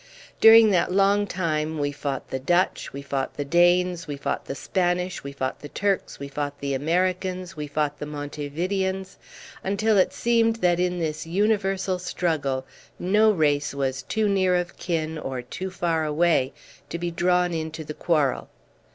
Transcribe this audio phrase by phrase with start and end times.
[0.39, 4.55] During that long time we fought the Dutch, we fought the Danes, we fought the
[4.55, 9.17] Spanish, we fought the Turks, we fought the Americans, we fought the Monte Videans,
[9.63, 12.65] until it seemed that in this universal struggle
[12.97, 16.51] no race was too near of kin, or too far away,
[16.89, 18.49] to be drawn into the quarrel.